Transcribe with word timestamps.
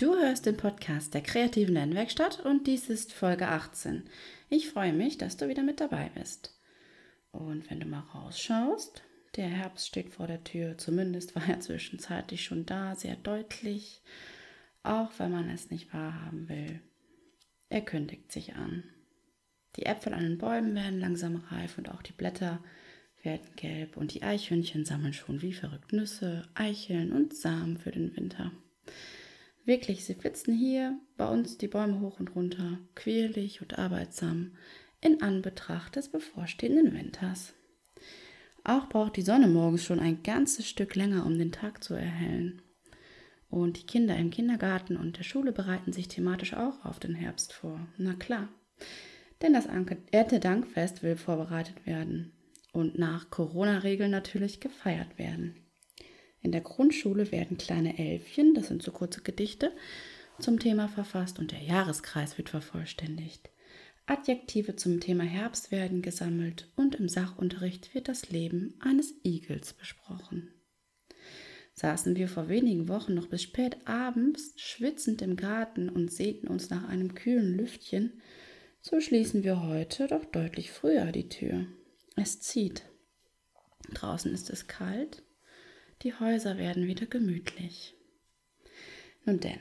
Du 0.00 0.16
hörst 0.16 0.46
den 0.46 0.56
Podcast 0.56 1.12
der 1.12 1.20
kreativen 1.20 1.74
Lernwerkstatt 1.74 2.40
und 2.40 2.66
dies 2.66 2.88
ist 2.88 3.12
Folge 3.12 3.48
18. 3.48 4.04
Ich 4.48 4.70
freue 4.70 4.94
mich, 4.94 5.18
dass 5.18 5.36
du 5.36 5.46
wieder 5.46 5.62
mit 5.62 5.78
dabei 5.78 6.10
bist. 6.14 6.58
Und 7.32 7.68
wenn 7.68 7.80
du 7.80 7.86
mal 7.86 8.06
rausschaust, 8.14 9.02
der 9.36 9.48
Herbst 9.48 9.86
steht 9.86 10.08
vor 10.08 10.26
der 10.26 10.42
Tür, 10.42 10.78
zumindest 10.78 11.36
war 11.36 11.46
er 11.46 11.60
zwischenzeitlich 11.60 12.42
schon 12.42 12.64
da, 12.64 12.94
sehr 12.94 13.16
deutlich, 13.16 14.00
auch 14.82 15.10
wenn 15.18 15.32
man 15.32 15.50
es 15.50 15.70
nicht 15.70 15.92
wahrhaben 15.92 16.48
will. 16.48 16.80
Er 17.68 17.82
kündigt 17.82 18.32
sich 18.32 18.54
an. 18.54 18.84
Die 19.76 19.84
Äpfel 19.84 20.14
an 20.14 20.22
den 20.22 20.38
Bäumen 20.38 20.74
werden 20.74 20.98
langsam 20.98 21.44
reif 21.50 21.76
und 21.76 21.90
auch 21.90 22.00
die 22.00 22.14
Blätter 22.14 22.64
werden 23.22 23.54
gelb 23.54 23.98
und 23.98 24.14
die 24.14 24.22
Eichhörnchen 24.22 24.86
sammeln 24.86 25.12
schon 25.12 25.42
wie 25.42 25.52
verrückt 25.52 25.92
Nüsse, 25.92 26.48
Eicheln 26.54 27.12
und 27.12 27.36
Samen 27.36 27.76
für 27.76 27.90
den 27.90 28.16
Winter. 28.16 28.50
Wirklich, 29.64 30.04
sie 30.04 30.14
flitzen 30.14 30.54
hier 30.54 30.98
bei 31.16 31.28
uns 31.28 31.58
die 31.58 31.68
Bäume 31.68 32.00
hoch 32.00 32.18
und 32.18 32.34
runter, 32.34 32.78
quirlig 32.94 33.62
und 33.62 33.78
arbeitsam, 33.78 34.52
in 35.00 35.22
Anbetracht 35.22 35.96
des 35.96 36.10
bevorstehenden 36.10 36.92
Winters. 36.94 37.54
Auch 38.64 38.88
braucht 38.88 39.16
die 39.16 39.22
Sonne 39.22 39.48
morgens 39.48 39.84
schon 39.84 40.00
ein 40.00 40.22
ganzes 40.22 40.68
Stück 40.68 40.94
länger, 40.94 41.24
um 41.24 41.38
den 41.38 41.52
Tag 41.52 41.82
zu 41.82 41.94
erhellen. 41.94 42.62
Und 43.48 43.78
die 43.78 43.86
Kinder 43.86 44.16
im 44.16 44.30
Kindergarten 44.30 44.96
und 44.96 45.18
der 45.18 45.24
Schule 45.24 45.52
bereiten 45.52 45.92
sich 45.92 46.08
thematisch 46.08 46.54
auch 46.54 46.84
auf 46.84 47.00
den 47.00 47.14
Herbst 47.14 47.52
vor. 47.52 47.80
Na 47.96 48.14
klar. 48.14 48.48
Denn 49.42 49.54
das 49.54 49.66
Erntedankfest 49.66 51.02
will 51.02 51.16
vorbereitet 51.16 51.86
werden 51.86 52.32
und 52.72 52.98
nach 52.98 53.30
Corona-Regeln 53.30 54.10
natürlich 54.10 54.60
gefeiert 54.60 55.18
werden. 55.18 55.54
In 56.42 56.52
der 56.52 56.62
Grundschule 56.62 57.30
werden 57.32 57.58
kleine 57.58 57.98
Elfchen, 57.98 58.54
das 58.54 58.68
sind 58.68 58.82
so 58.82 58.92
kurze 58.92 59.20
Gedichte, 59.20 59.72
zum 60.38 60.58
Thema 60.58 60.88
verfasst 60.88 61.38
und 61.38 61.52
der 61.52 61.60
Jahreskreis 61.60 62.38
wird 62.38 62.48
vervollständigt. 62.48 63.50
Adjektive 64.06 64.74
zum 64.74 65.00
Thema 65.00 65.24
Herbst 65.24 65.70
werden 65.70 66.02
gesammelt 66.02 66.68
und 66.76 66.94
im 66.94 67.08
Sachunterricht 67.08 67.94
wird 67.94 68.08
das 68.08 68.30
Leben 68.30 68.74
eines 68.80 69.14
Igels 69.22 69.74
besprochen. 69.74 70.48
Saßen 71.74 72.16
wir 72.16 72.26
vor 72.26 72.48
wenigen 72.48 72.88
Wochen 72.88 73.14
noch 73.14 73.28
bis 73.28 73.42
spät 73.42 73.76
abends 73.86 74.52
schwitzend 74.56 75.22
im 75.22 75.36
Garten 75.36 75.88
und 75.88 76.10
sehnten 76.10 76.48
uns 76.48 76.70
nach 76.70 76.88
einem 76.88 77.14
kühlen 77.14 77.56
Lüftchen, 77.56 78.20
so 78.80 79.00
schließen 79.00 79.44
wir 79.44 79.62
heute 79.62 80.06
doch 80.08 80.24
deutlich 80.24 80.72
früher 80.72 81.12
die 81.12 81.28
Tür. 81.28 81.66
Es 82.16 82.40
zieht. 82.40 82.86
Draußen 83.92 84.32
ist 84.32 84.50
es 84.50 84.66
kalt 84.66 85.22
die 86.02 86.14
Häuser 86.14 86.58
werden 86.58 86.86
wieder 86.86 87.06
gemütlich. 87.06 87.94
Nun 89.24 89.40
denn, 89.40 89.60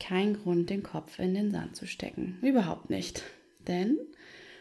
kein 0.00 0.34
Grund, 0.34 0.70
den 0.70 0.82
Kopf 0.82 1.18
in 1.18 1.34
den 1.34 1.50
Sand 1.50 1.76
zu 1.76 1.86
stecken. 1.86 2.38
Überhaupt 2.42 2.90
nicht. 2.90 3.22
Denn 3.66 3.98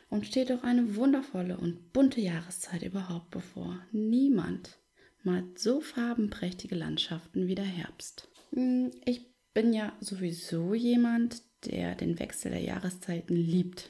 uns 0.09 0.28
steht 0.28 0.50
doch 0.50 0.63
eine 0.63 0.95
wundervolle 0.95 1.57
und 1.57 1.91
bunte 1.91 2.22
Jahreszeit 2.22 2.84
überhaupt 2.84 3.31
bevor. 3.31 3.81
Niemand 3.91 4.78
malt 5.23 5.57
so 5.57 5.81
farbenprächtige 5.81 6.75
Landschaften 6.75 7.47
wie 7.47 7.56
der 7.56 7.66
Herbst. 7.66 8.29
Hm, 8.51 8.91
ich 9.06 9.34
bin 9.53 9.73
ja 9.73 9.94
sowieso 10.00 10.73
jemand, 10.73 11.41
der 11.66 11.95
den 11.95 12.19
Wechsel 12.19 12.51
der 12.51 12.62
Jahreszeiten 12.62 13.35
liebt. 13.35 13.89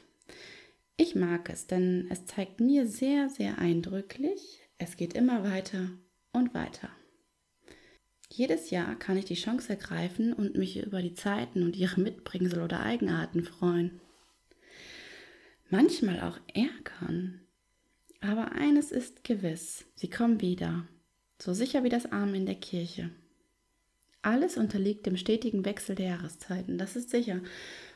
Ich 0.95 1.15
mag 1.15 1.49
es, 1.49 1.67
denn 1.67 2.07
es 2.09 2.25
zeigt 2.25 2.59
mir 2.59 2.87
sehr, 2.87 3.29
sehr 3.29 3.57
eindrücklich, 3.57 4.61
es 4.77 4.95
geht 4.95 5.13
immer 5.13 5.43
weiter 5.43 5.89
und 6.33 6.53
weiter. 6.53 6.89
Jedes 8.29 8.71
Jahr 8.71 8.95
kann 8.95 9.15
ich 9.15 9.25
die 9.25 9.35
Chance 9.35 9.69
ergreifen 9.69 10.33
und 10.33 10.57
mich 10.57 10.83
über 10.83 11.01
die 11.03 11.13
Zeiten 11.13 11.61
und 11.61 11.75
ihre 11.75 12.01
Mitbringsel 12.01 12.61
oder 12.61 12.81
Eigenarten 12.81 13.43
freuen. 13.43 14.01
Manchmal 15.69 16.19
auch 16.21 16.39
ärgern. 16.53 17.41
Aber 18.21 18.53
eines 18.53 18.91
ist 18.91 19.23
gewiss, 19.23 19.85
sie 19.95 20.09
kommen 20.09 20.41
wieder, 20.41 20.87
so 21.39 21.53
sicher 21.53 21.83
wie 21.83 21.89
das 21.89 22.11
Arm 22.11 22.33
in 22.33 22.45
der 22.45 22.55
Kirche. 22.55 23.11
Alles 24.21 24.57
unterliegt 24.57 25.05
dem 25.05 25.17
stetigen 25.17 25.65
Wechsel 25.65 25.95
der 25.95 26.07
Jahreszeiten, 26.07 26.77
das 26.77 26.95
ist 26.95 27.09
sicher. 27.09 27.41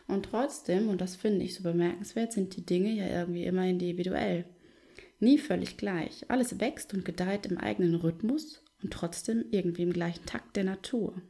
Und 0.07 0.25
trotzdem, 0.25 0.89
und 0.89 1.01
das 1.01 1.15
finde 1.15 1.45
ich 1.45 1.55
so 1.55 1.63
bemerkenswert, 1.63 2.33
sind 2.33 2.55
die 2.55 2.65
Dinge 2.65 2.91
ja 2.91 3.07
irgendwie 3.07 3.45
immer 3.45 3.65
individuell 3.65 4.45
nie 5.19 5.37
völlig 5.37 5.77
gleich. 5.77 6.29
Alles 6.29 6.59
wächst 6.59 6.93
und 6.93 7.05
gedeiht 7.05 7.45
im 7.45 7.57
eigenen 7.57 7.95
Rhythmus 7.95 8.63
und 8.81 8.93
trotzdem 8.93 9.45
irgendwie 9.51 9.83
im 9.83 9.93
gleichen 9.93 10.25
Takt 10.25 10.55
der 10.55 10.63
Natur. 10.63 11.21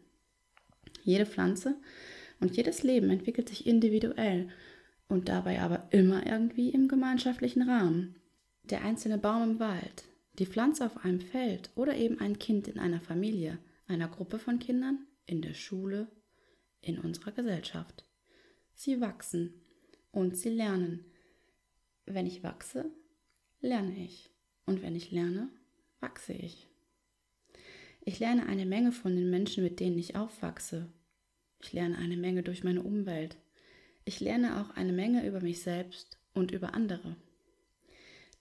Jede 1.04 1.26
Pflanze 1.26 1.76
und 2.40 2.56
jedes 2.58 2.84
Leben 2.84 3.10
entwickelt 3.10 3.50
sich 3.50 3.66
individuell 3.66 4.50
und 5.08 5.30
dabei 5.30 5.62
aber 5.62 5.88
immer 5.92 6.26
irgendwie 6.26 6.70
im 6.70 6.88
gemeinschaftlichen 6.88 7.64
Rahmen. 7.64 8.16
Der 8.64 8.84
einzelne 8.84 9.18
Baum 9.18 9.52
im 9.52 9.60
Wald, 9.60 10.04
die 10.38 10.46
Pflanze 10.46 10.86
auf 10.86 11.06
einem 11.06 11.22
Feld 11.22 11.72
oder 11.76 11.96
eben 11.96 12.20
ein 12.20 12.38
Kind 12.38 12.68
in 12.68 12.80
einer 12.80 13.00
Familie, 13.00 13.58
einer 13.88 14.10
Gruppe 14.10 14.40
von 14.40 14.60
Kindern, 14.60 15.08
in 15.26 15.42
der 15.42 15.54
Schule, 15.54 16.08
in 16.82 17.00
unserer 17.00 17.32
Gesellschaft. 17.32 18.06
Sie 18.74 19.02
wachsen 19.02 19.54
und 20.12 20.38
sie 20.38 20.50
lernen. 20.50 21.06
Wenn 22.06 22.26
ich 22.26 22.44
wachse, 22.44 22.92
lerne 23.68 23.96
ich. 24.04 24.30
Und 24.66 24.82
wenn 24.82 24.96
ich 24.96 25.12
lerne, 25.12 25.50
wachse 26.00 26.34
ich. 26.34 26.68
Ich 28.02 28.20
lerne 28.20 28.46
eine 28.48 28.66
Menge 28.66 28.92
von 28.92 29.16
den 29.16 29.30
Menschen, 29.30 29.64
mit 29.64 29.80
denen 29.80 29.98
ich 29.98 30.16
aufwachse. 30.16 30.92
Ich 31.62 31.74
lerne 31.74 31.98
eine 31.98 32.18
Menge 32.18 32.44
durch 32.44 32.64
meine 32.64 32.82
Umwelt. 32.82 33.38
Ich 34.06 34.20
lerne 34.20 34.62
auch 34.62 34.70
eine 34.72 34.94
Menge 34.94 35.28
über 35.28 35.42
mich 35.42 35.62
selbst 35.62 36.18
und 36.34 36.52
über 36.52 36.74
andere. 36.74 37.18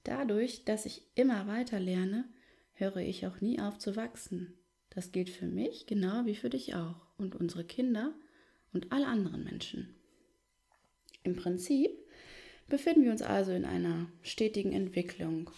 Dadurch, 0.05 0.65
dass 0.65 0.87
ich 0.87 1.03
immer 1.17 1.49
weiter 1.49 1.81
lerne, 1.81 2.29
höre 2.75 2.99
ich 2.99 3.27
auch 3.27 3.41
nie 3.41 3.59
auf 3.59 3.79
zu 3.79 3.97
wachsen. 3.97 4.55
Das 4.91 5.11
gilt 5.11 5.31
für 5.31 5.47
mich 5.47 5.87
genau 5.87 6.27
wie 6.27 6.37
für 6.37 6.51
dich 6.51 6.75
auch 6.75 7.07
und 7.19 7.35
unsere 7.35 7.65
Kinder 7.65 8.15
und 8.73 8.93
alle 8.93 9.07
anderen 9.07 9.43
Menschen. 9.43 9.95
Im 11.25 11.35
Prinzip 11.35 11.91
befinden 12.69 13.05
wir 13.05 13.13
uns 13.13 13.23
also 13.23 13.53
in 13.53 13.65
einer 13.65 14.07
stetigen 14.23 14.73
Entwicklung. 14.73 15.51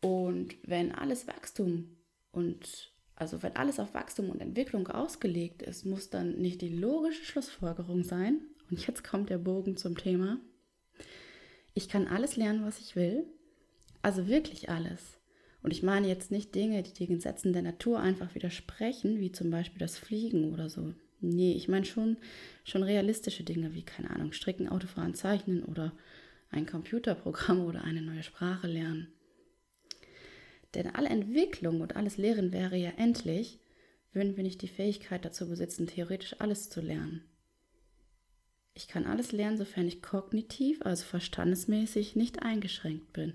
Und 0.00 0.54
wenn 0.64 0.92
alles 0.92 1.26
Wachstum 1.26 1.96
und 2.32 2.92
also 3.16 3.42
wenn 3.42 3.54
alles 3.56 3.78
auf 3.78 3.92
Wachstum 3.92 4.30
und 4.30 4.40
Entwicklung 4.40 4.88
ausgelegt 4.88 5.60
ist, 5.60 5.84
muss 5.84 6.08
dann 6.08 6.38
nicht 6.38 6.62
die 6.62 6.70
logische 6.70 7.22
Schlussfolgerung 7.22 8.02
sein, 8.02 8.40
und 8.70 8.86
jetzt 8.86 9.02
kommt 9.04 9.30
der 9.30 9.38
Bogen 9.38 9.76
zum 9.76 9.96
Thema, 9.96 10.38
ich 11.74 11.88
kann 11.88 12.06
alles 12.06 12.36
lernen, 12.36 12.64
was 12.64 12.78
ich 12.78 12.96
will, 12.96 13.24
also 14.02 14.28
wirklich 14.28 14.70
alles. 14.70 15.18
Und 15.62 15.72
ich 15.72 15.82
meine 15.82 16.08
jetzt 16.08 16.30
nicht 16.30 16.54
Dinge, 16.54 16.82
die 16.82 16.92
den 16.92 17.16
Gesetzen 17.16 17.52
der 17.52 17.62
Natur 17.62 18.00
einfach 18.00 18.34
widersprechen, 18.34 19.20
wie 19.20 19.32
zum 19.32 19.50
Beispiel 19.50 19.78
das 19.78 19.98
Fliegen 19.98 20.52
oder 20.52 20.70
so. 20.70 20.94
Nee, 21.20 21.52
ich 21.52 21.68
meine 21.68 21.84
schon, 21.84 22.16
schon 22.64 22.82
realistische 22.82 23.44
Dinge 23.44 23.74
wie, 23.74 23.82
keine 23.82 24.10
Ahnung, 24.10 24.32
Stricken, 24.32 24.68
Autofahren, 24.68 25.14
Zeichnen 25.14 25.62
oder 25.64 25.92
ein 26.50 26.66
Computerprogramm 26.66 27.60
oder 27.66 27.84
eine 27.84 28.02
neue 28.02 28.22
Sprache 28.22 28.66
lernen. 28.66 29.08
Denn 30.74 30.94
alle 30.94 31.08
Entwicklung 31.08 31.80
und 31.80 31.96
alles 31.96 32.16
Lehren 32.16 32.52
wäre 32.52 32.76
ja 32.76 32.90
endlich, 32.96 33.58
würden 34.12 34.36
wir 34.36 34.44
nicht 34.44 34.62
die 34.62 34.68
Fähigkeit 34.68 35.24
dazu 35.24 35.48
besitzen, 35.48 35.86
theoretisch 35.86 36.40
alles 36.40 36.68
zu 36.70 36.80
lernen. 36.80 37.24
Ich 38.74 38.86
kann 38.88 39.06
alles 39.06 39.32
lernen, 39.32 39.58
sofern 39.58 39.86
ich 39.88 40.00
kognitiv, 40.00 40.80
also 40.82 41.04
verstandesmäßig, 41.04 42.14
nicht 42.16 42.42
eingeschränkt 42.42 43.12
bin. 43.12 43.34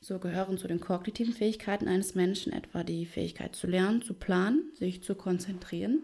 So 0.00 0.18
gehören 0.18 0.58
zu 0.58 0.66
den 0.68 0.80
kognitiven 0.80 1.32
Fähigkeiten 1.32 1.86
eines 1.86 2.14
Menschen 2.14 2.52
etwa 2.52 2.82
die 2.82 3.06
Fähigkeit 3.06 3.54
zu 3.54 3.66
lernen, 3.66 4.02
zu 4.02 4.14
planen, 4.14 4.72
sich 4.74 5.02
zu 5.02 5.14
konzentrieren, 5.14 6.02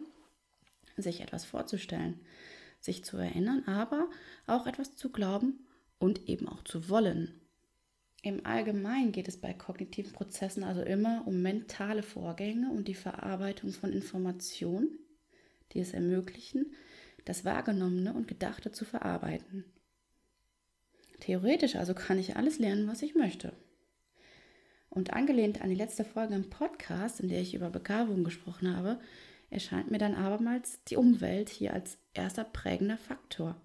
sich 0.96 1.20
etwas 1.20 1.44
vorzustellen, 1.44 2.20
sich 2.80 3.04
zu 3.04 3.16
erinnern, 3.16 3.64
aber 3.66 4.08
auch 4.46 4.66
etwas 4.66 4.94
zu 4.94 5.10
glauben 5.10 5.60
und 5.98 6.28
eben 6.28 6.48
auch 6.48 6.62
zu 6.64 6.88
wollen. 6.88 7.40
Im 8.22 8.44
Allgemeinen 8.44 9.12
geht 9.12 9.28
es 9.28 9.40
bei 9.40 9.52
kognitiven 9.52 10.12
Prozessen 10.12 10.64
also 10.64 10.82
immer 10.82 11.22
um 11.26 11.40
mentale 11.40 12.02
Vorgänge 12.02 12.70
und 12.70 12.88
die 12.88 12.94
Verarbeitung 12.94 13.72
von 13.72 13.92
Informationen, 13.92 14.98
die 15.72 15.80
es 15.80 15.92
ermöglichen, 15.92 16.74
das 17.24 17.44
Wahrgenommene 17.44 18.12
und 18.14 18.26
Gedachte 18.26 18.72
zu 18.72 18.84
verarbeiten. 18.84 19.64
Theoretisch 21.20 21.76
also 21.76 21.94
kann 21.94 22.18
ich 22.18 22.36
alles 22.36 22.58
lernen, 22.58 22.88
was 22.88 23.02
ich 23.02 23.14
möchte. 23.14 23.52
Und 24.90 25.12
angelehnt 25.12 25.60
an 25.60 25.68
die 25.68 25.76
letzte 25.76 26.04
Folge 26.04 26.34
im 26.34 26.48
Podcast, 26.48 27.20
in 27.20 27.28
der 27.28 27.40
ich 27.40 27.54
über 27.54 27.70
Begabung 27.70 28.24
gesprochen 28.24 28.74
habe, 28.74 28.98
erscheint 29.50 29.90
mir 29.90 29.98
dann 29.98 30.14
abermals 30.14 30.82
die 30.84 30.96
Umwelt 30.96 31.48
hier 31.48 31.72
als 31.72 31.98
erster 32.14 32.44
prägender 32.44 32.96
Faktor. 32.96 33.60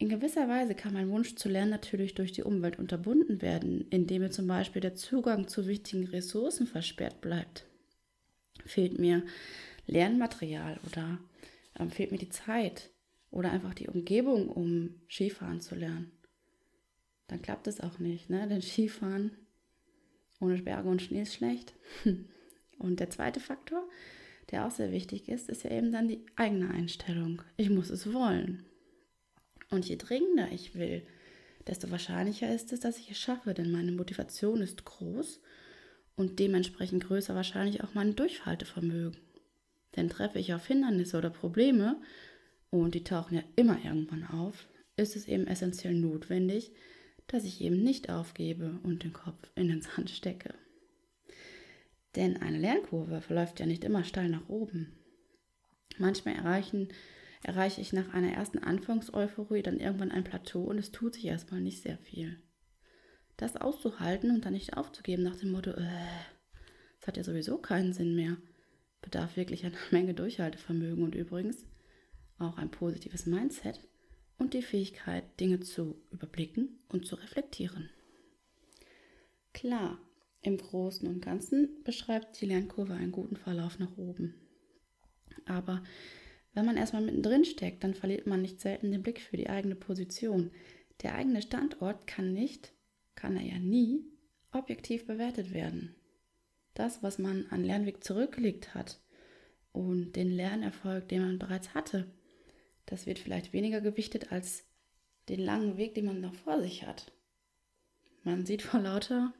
In 0.00 0.08
gewisser 0.08 0.48
Weise 0.48 0.74
kann 0.74 0.94
mein 0.94 1.10
Wunsch 1.10 1.34
zu 1.34 1.50
lernen 1.50 1.72
natürlich 1.72 2.14
durch 2.14 2.32
die 2.32 2.42
Umwelt 2.42 2.78
unterbunden 2.78 3.42
werden, 3.42 3.86
indem 3.90 4.22
mir 4.22 4.30
zum 4.30 4.46
Beispiel 4.46 4.80
der 4.80 4.94
Zugang 4.94 5.46
zu 5.46 5.66
wichtigen 5.66 6.06
Ressourcen 6.06 6.66
versperrt 6.66 7.20
bleibt. 7.20 7.66
Fehlt 8.64 8.98
mir 8.98 9.22
Lernmaterial 9.86 10.80
oder 10.86 11.18
ähm, 11.78 11.90
fehlt 11.90 12.12
mir 12.12 12.18
die 12.18 12.30
Zeit 12.30 12.88
oder 13.30 13.52
einfach 13.52 13.74
die 13.74 13.88
Umgebung, 13.88 14.48
um 14.48 14.94
Skifahren 15.06 15.60
zu 15.60 15.74
lernen, 15.74 16.10
dann 17.26 17.42
klappt 17.42 17.66
es 17.66 17.80
auch 17.80 17.98
nicht. 17.98 18.30
Ne? 18.30 18.48
Denn 18.48 18.62
Skifahren 18.62 19.32
ohne 20.40 20.62
Berge 20.62 20.88
und 20.88 21.02
Schnee 21.02 21.22
ist 21.22 21.34
schlecht. 21.34 21.74
Und 22.78 22.98
der 22.98 23.10
zweite 23.10 23.40
Faktor, 23.40 23.86
der 24.50 24.66
auch 24.66 24.70
sehr 24.70 24.90
wichtig 24.90 25.28
ist, 25.28 25.50
ist 25.50 25.64
ja 25.64 25.70
eben 25.70 25.92
dann 25.92 26.08
die 26.08 26.24
eigene 26.36 26.70
Einstellung. 26.70 27.42
Ich 27.58 27.68
muss 27.68 27.90
es 27.90 28.10
wollen. 28.14 28.64
Und 29.70 29.88
je 29.88 29.96
dringender 29.96 30.50
ich 30.52 30.74
will, 30.74 31.06
desto 31.66 31.90
wahrscheinlicher 31.90 32.52
ist 32.52 32.72
es, 32.72 32.80
dass 32.80 32.98
ich 32.98 33.10
es 33.10 33.18
schaffe, 33.18 33.54
denn 33.54 33.70
meine 33.70 33.92
Motivation 33.92 34.60
ist 34.60 34.84
groß 34.84 35.40
und 36.16 36.38
dementsprechend 36.38 37.04
größer 37.04 37.34
wahrscheinlich 37.34 37.82
auch 37.82 37.94
mein 37.94 38.16
Durchhaltevermögen. 38.16 39.20
Denn 39.96 40.08
treffe 40.08 40.38
ich 40.38 40.54
auf 40.54 40.66
Hindernisse 40.66 41.18
oder 41.18 41.30
Probleme, 41.30 42.00
und 42.70 42.94
die 42.94 43.02
tauchen 43.02 43.34
ja 43.36 43.42
immer 43.56 43.84
irgendwann 43.84 44.24
auf, 44.24 44.68
ist 44.96 45.16
es 45.16 45.26
eben 45.26 45.46
essentiell 45.46 45.94
notwendig, 45.94 46.72
dass 47.26 47.44
ich 47.44 47.60
eben 47.60 47.82
nicht 47.82 48.10
aufgebe 48.10 48.78
und 48.82 49.02
den 49.02 49.12
Kopf 49.12 49.50
in 49.54 49.68
den 49.68 49.82
Sand 49.82 50.10
stecke. 50.10 50.54
Denn 52.16 52.36
eine 52.36 52.58
Lernkurve 52.58 53.20
verläuft 53.20 53.60
ja 53.60 53.66
nicht 53.66 53.84
immer 53.84 54.04
steil 54.04 54.28
nach 54.28 54.48
oben. 54.48 54.92
Manchmal 55.98 56.34
erreichen, 56.34 56.88
erreiche 57.42 57.80
ich 57.80 57.92
nach 57.92 58.12
einer 58.12 58.32
ersten 58.32 58.58
Anfangseuphorie 58.58 59.62
dann 59.62 59.80
irgendwann 59.80 60.10
ein 60.10 60.24
Plateau 60.24 60.62
und 60.62 60.78
es 60.78 60.92
tut 60.92 61.14
sich 61.14 61.26
erstmal 61.26 61.60
nicht 61.60 61.82
sehr 61.82 61.98
viel. 61.98 62.40
Das 63.36 63.56
auszuhalten 63.56 64.30
und 64.30 64.44
dann 64.44 64.52
nicht 64.52 64.76
aufzugeben 64.76 65.22
nach 65.22 65.36
dem 65.36 65.52
Motto, 65.52 65.70
äh, 65.70 65.88
es 67.00 67.06
hat 67.06 67.16
ja 67.16 67.24
sowieso 67.24 67.58
keinen 67.58 67.92
Sinn 67.92 68.14
mehr, 68.14 68.36
bedarf 69.00 69.36
wirklich 69.36 69.64
einer 69.64 69.78
Menge 69.90 70.14
Durchhaltevermögen 70.14 71.02
und 71.02 71.14
übrigens 71.14 71.64
auch 72.38 72.56
ein 72.58 72.70
positives 72.70 73.26
Mindset 73.26 73.80
und 74.38 74.54
die 74.54 74.62
Fähigkeit, 74.62 75.38
Dinge 75.40 75.60
zu 75.60 76.02
überblicken 76.10 76.80
und 76.88 77.06
zu 77.06 77.16
reflektieren. 77.16 77.90
Klar, 79.52 79.98
im 80.42 80.56
Großen 80.56 81.06
und 81.06 81.20
Ganzen 81.20 81.82
beschreibt 81.84 82.40
die 82.40 82.46
Lernkurve 82.46 82.94
einen 82.94 83.12
guten 83.12 83.36
Verlauf 83.36 83.78
nach 83.78 83.96
oben. 83.98 84.34
Aber 85.44 85.82
wenn 86.52 86.66
man 86.66 86.76
erstmal 86.76 87.02
mittendrin 87.02 87.44
steckt, 87.44 87.84
dann 87.84 87.94
verliert 87.94 88.26
man 88.26 88.42
nicht 88.42 88.60
selten 88.60 88.90
den 88.90 89.02
Blick 89.02 89.20
für 89.20 89.36
die 89.36 89.48
eigene 89.48 89.76
Position. 89.76 90.50
Der 91.02 91.14
eigene 91.14 91.42
Standort 91.42 92.06
kann 92.06 92.32
nicht, 92.32 92.72
kann 93.14 93.36
er 93.36 93.44
ja 93.44 93.58
nie, 93.58 94.04
objektiv 94.52 95.06
bewertet 95.06 95.52
werden. 95.52 95.94
Das, 96.74 97.02
was 97.02 97.18
man 97.18 97.46
an 97.50 97.64
Lernweg 97.64 98.02
zurückgelegt 98.02 98.74
hat 98.74 99.00
und 99.72 100.12
den 100.12 100.30
Lernerfolg, 100.30 101.08
den 101.08 101.22
man 101.22 101.38
bereits 101.38 101.74
hatte, 101.74 102.10
das 102.86 103.06
wird 103.06 103.18
vielleicht 103.18 103.52
weniger 103.52 103.80
gewichtet 103.80 104.32
als 104.32 104.64
den 105.28 105.40
langen 105.40 105.76
Weg, 105.76 105.94
den 105.94 106.06
man 106.06 106.20
noch 106.20 106.34
vor 106.34 106.60
sich 106.60 106.86
hat. 106.86 107.12
Man 108.24 108.44
sieht 108.44 108.62
vor 108.62 108.80
lauter 108.80 109.32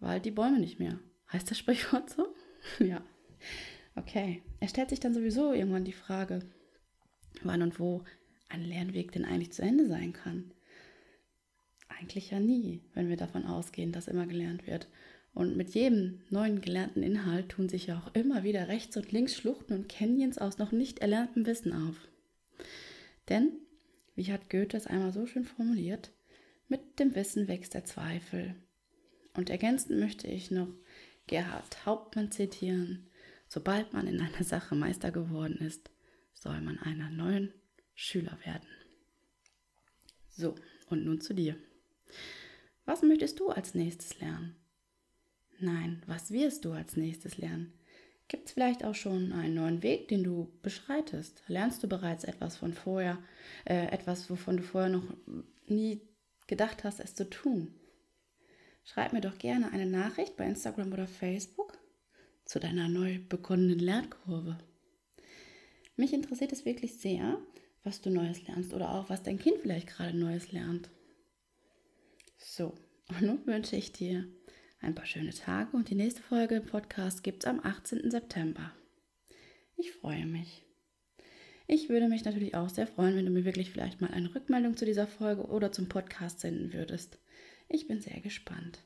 Wald 0.00 0.24
die 0.24 0.32
Bäume 0.32 0.58
nicht 0.58 0.78
mehr. 0.78 0.98
Heißt 1.32 1.50
das 1.50 1.58
Sprichwort 1.58 2.10
so? 2.10 2.34
ja. 2.84 3.02
Okay. 3.96 4.42
Er 4.60 4.68
stellt 4.68 4.90
sich 4.90 5.00
dann 5.00 5.14
sowieso 5.14 5.52
irgendwann 5.52 5.84
die 5.84 5.92
Frage, 5.92 6.40
wann 7.42 7.62
und 7.62 7.78
wo 7.78 8.02
ein 8.48 8.64
Lernweg 8.64 9.12
denn 9.12 9.24
eigentlich 9.24 9.52
zu 9.52 9.62
Ende 9.62 9.86
sein 9.86 10.12
kann. 10.12 10.52
Eigentlich 11.88 12.30
ja 12.30 12.40
nie, 12.40 12.82
wenn 12.94 13.08
wir 13.08 13.16
davon 13.16 13.44
ausgehen, 13.44 13.92
dass 13.92 14.08
immer 14.08 14.26
gelernt 14.26 14.66
wird. 14.66 14.88
Und 15.32 15.56
mit 15.56 15.70
jedem 15.70 16.20
neuen 16.30 16.60
gelernten 16.60 17.02
Inhalt 17.02 17.50
tun 17.50 17.68
sich 17.68 17.86
ja 17.86 17.98
auch 17.98 18.14
immer 18.14 18.44
wieder 18.44 18.68
rechts 18.68 18.96
und 18.96 19.10
links 19.10 19.34
Schluchten 19.34 19.74
und 19.74 19.88
Canyons 19.88 20.38
aus 20.38 20.58
noch 20.58 20.70
nicht 20.70 21.00
erlerntem 21.00 21.44
Wissen 21.46 21.72
auf. 21.72 21.96
Denn, 23.28 23.52
wie 24.14 24.32
hat 24.32 24.48
Goethe 24.48 24.76
es 24.76 24.86
einmal 24.86 25.12
so 25.12 25.26
schön 25.26 25.44
formuliert, 25.44 26.12
mit 26.68 26.98
dem 26.98 27.14
Wissen 27.14 27.48
wächst 27.48 27.74
der 27.74 27.84
Zweifel. 27.84 28.54
Und 29.34 29.50
ergänzend 29.50 29.98
möchte 29.98 30.28
ich 30.28 30.50
noch 30.50 30.68
Gerhard 31.26 31.84
Hauptmann 31.84 32.30
zitieren, 32.30 33.08
sobald 33.54 33.92
man 33.92 34.08
in 34.08 34.20
einer 34.20 34.42
Sache 34.42 34.74
Meister 34.74 35.12
geworden 35.12 35.58
ist, 35.58 35.88
soll 36.32 36.60
man 36.60 36.76
einer 36.80 37.08
neuen 37.08 37.54
Schüler 37.94 38.36
werden. 38.44 38.66
So, 40.28 40.56
und 40.88 41.04
nun 41.04 41.20
zu 41.20 41.34
dir. 41.34 41.56
Was 42.84 43.02
möchtest 43.02 43.38
du 43.38 43.50
als 43.50 43.74
nächstes 43.74 44.18
lernen? 44.18 44.56
Nein, 45.60 46.02
was 46.06 46.32
wirst 46.32 46.64
du 46.64 46.72
als 46.72 46.96
nächstes 46.96 47.38
lernen? 47.38 47.72
Gibt 48.26 48.48
es 48.48 48.54
vielleicht 48.54 48.84
auch 48.84 48.96
schon 48.96 49.30
einen 49.30 49.54
neuen 49.54 49.84
Weg, 49.84 50.08
den 50.08 50.24
du 50.24 50.52
beschreitest? 50.62 51.44
Lernst 51.46 51.80
du 51.84 51.88
bereits 51.88 52.24
etwas 52.24 52.56
von 52.56 52.72
vorher, 52.72 53.22
äh, 53.66 53.86
etwas, 53.92 54.28
wovon 54.30 54.56
du 54.56 54.64
vorher 54.64 54.90
noch 54.90 55.06
nie 55.68 56.02
gedacht 56.48 56.82
hast, 56.82 56.98
es 56.98 57.14
zu 57.14 57.30
tun? 57.30 57.72
Schreib 58.82 59.12
mir 59.12 59.20
doch 59.20 59.38
gerne 59.38 59.70
eine 59.70 59.86
Nachricht 59.86 60.36
bei 60.36 60.44
Instagram 60.44 60.92
oder 60.92 61.06
Facebook 61.06 61.83
zu 62.44 62.60
deiner 62.60 62.88
neu 62.88 63.18
begonnenen 63.28 63.78
Lernkurve. 63.78 64.58
Mich 65.96 66.12
interessiert 66.12 66.52
es 66.52 66.64
wirklich 66.64 66.98
sehr, 66.98 67.38
was 67.82 68.00
du 68.00 68.10
Neues 68.10 68.46
lernst 68.46 68.74
oder 68.74 68.94
auch 68.94 69.10
was 69.10 69.22
dein 69.22 69.38
Kind 69.38 69.58
vielleicht 69.62 69.86
gerade 69.88 70.16
Neues 70.16 70.52
lernt. 70.52 70.90
So, 72.36 72.74
und 73.08 73.22
nun 73.22 73.46
wünsche 73.46 73.76
ich 73.76 73.92
dir 73.92 74.26
ein 74.80 74.94
paar 74.94 75.06
schöne 75.06 75.32
Tage 75.32 75.76
und 75.76 75.88
die 75.88 75.94
nächste 75.94 76.22
Folge 76.22 76.56
im 76.56 76.66
Podcast 76.66 77.22
gibt 77.22 77.44
es 77.44 77.50
am 77.50 77.60
18. 77.60 78.10
September. 78.10 78.72
Ich 79.76 79.92
freue 79.92 80.26
mich. 80.26 80.64
Ich 81.66 81.88
würde 81.88 82.08
mich 82.08 82.24
natürlich 82.24 82.54
auch 82.54 82.68
sehr 82.68 82.86
freuen, 82.86 83.16
wenn 83.16 83.24
du 83.24 83.30
mir 83.30 83.44
wirklich 83.44 83.70
vielleicht 83.70 84.00
mal 84.00 84.10
eine 84.10 84.34
Rückmeldung 84.34 84.76
zu 84.76 84.84
dieser 84.84 85.06
Folge 85.06 85.46
oder 85.46 85.72
zum 85.72 85.88
Podcast 85.88 86.40
senden 86.40 86.72
würdest. 86.72 87.18
Ich 87.68 87.86
bin 87.86 88.00
sehr 88.00 88.20
gespannt. 88.20 88.80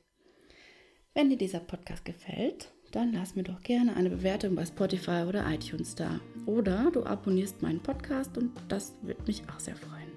Wenn 1.14 1.30
dir 1.30 1.36
dieser 1.36 1.60
Podcast 1.60 2.04
gefällt, 2.04 2.70
dann 2.92 3.12
lass 3.12 3.37
mir 3.37 3.42
doch 3.42 3.62
gerne 3.62 3.95
eine 3.97 4.11
Bewertung 4.11 4.54
bei 4.54 4.64
Spotify 4.64 5.25
oder 5.28 5.45
iTunes 5.50 5.95
da. 5.95 6.21
Oder 6.47 6.90
du 6.92 7.04
abonnierst 7.04 7.62
meinen 7.62 7.80
Podcast 7.80 8.38
und 8.38 8.52
das 8.68 8.95
würde 9.02 9.23
mich 9.26 9.42
auch 9.54 9.61
sehr 9.61 9.76
freuen. 9.76 10.09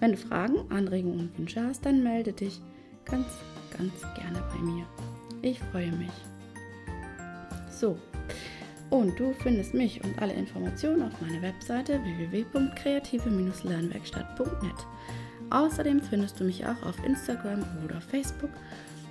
Wenn 0.00 0.12
du 0.12 0.18
Fragen, 0.18 0.70
Anregungen 0.70 1.20
und 1.20 1.38
Wünsche 1.38 1.62
hast, 1.62 1.86
dann 1.86 2.02
melde 2.02 2.32
dich 2.32 2.60
ganz 3.04 3.26
ganz 3.76 3.92
gerne 4.14 4.42
bei 4.52 4.58
mir. 4.62 4.86
Ich 5.42 5.58
freue 5.58 5.92
mich. 5.92 6.10
So, 7.70 7.98
und 8.90 9.18
du 9.18 9.32
findest 9.32 9.74
mich 9.74 10.04
und 10.04 10.20
alle 10.20 10.34
Informationen 10.34 11.02
auf 11.02 11.20
meiner 11.20 11.42
Webseite 11.42 12.00
www.kreative-lernwerkstatt.net. 12.04 14.86
Außerdem 15.50 16.00
findest 16.00 16.38
du 16.40 16.44
mich 16.44 16.66
auch 16.66 16.82
auf 16.82 16.96
Instagram 17.04 17.64
oder 17.84 18.00
Facebook 18.00 18.50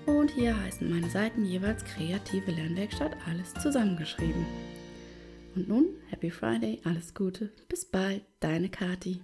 und 0.06 0.32
hier 0.32 0.58
heißen 0.58 0.90
meine 0.90 1.10
Seiten 1.10 1.44
jeweils 1.44 1.84
Kreative 1.84 2.52
Lernwerkstatt, 2.52 3.16
alles 3.28 3.54
zusammengeschrieben. 3.56 4.46
Und 5.56 5.68
nun, 5.68 5.88
Happy 6.10 6.32
Friday, 6.32 6.80
alles 6.86 7.14
Gute, 7.14 7.52
bis 7.68 7.84
bald, 7.84 8.24
deine 8.40 8.70
Kati. 8.70 9.20